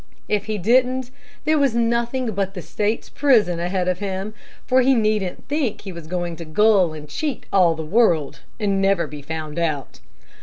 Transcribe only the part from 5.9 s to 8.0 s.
was going to gull and cheat all the